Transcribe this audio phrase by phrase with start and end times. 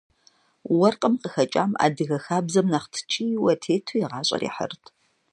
[0.77, 4.83] Уэркъым къыхэкӏам адыгэ хабзэм нэхъ ткӏийуэ тету и гъащӏэр ихьырт.